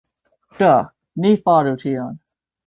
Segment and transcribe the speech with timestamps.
[0.61, 0.69] Do,
[1.25, 2.19] ni faru tion